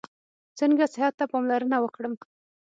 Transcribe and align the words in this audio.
څنګه 0.59 0.83
صحت 0.93 1.13
ته 1.19 1.25
پاملرنه 1.31 1.77
وکړم؟ 1.81 2.13